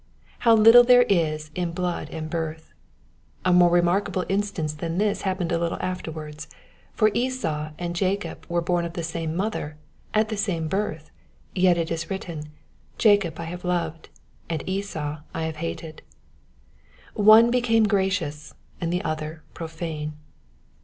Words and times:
How 0.39 0.55
little 0.55 0.81
is 0.81 1.49
there 1.49 1.49
in 1.63 1.73
blood 1.73 2.09
and 2.09 2.27
birth! 2.27 2.73
A 3.45 3.53
more 3.53 3.69
remarkable 3.69 4.25
instance 4.29 4.73
than 4.73 4.97
this 4.97 5.21
happened 5.21 5.51
a 5.51 5.59
little 5.59 5.77
afterwards; 5.79 6.47
for 6.91 7.11
Esau 7.13 7.69
and 7.77 7.95
Jacob 7.95 8.47
were 8.49 8.63
bom 8.63 8.83
of 8.83 8.93
the 8.93 9.03
same 9.03 9.35
mother, 9.35 9.77
at 10.15 10.29
the 10.29 10.37
same 10.37 10.67
birth, 10.67 11.11
yet 11.53 11.77
is 11.77 11.91
it 12.03 12.09
written, 12.09 12.49
"Jacob 12.97 13.37
have 13.37 13.63
I 13.63 13.67
loved, 13.67 14.09
and 14.49 14.67
Esau 14.67 15.17
have 15.35 15.35
I 15.35 15.51
hated." 15.51 16.01
One 17.13 17.51
became 17.51 17.83
gracious, 17.83 18.55
and 18.81 18.91
the 18.91 19.03
other 19.03 19.43
profane. 19.53 20.13